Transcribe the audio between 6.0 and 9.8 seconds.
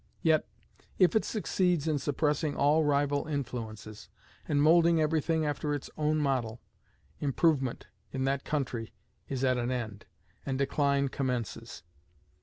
model, improvement, in that country, is at an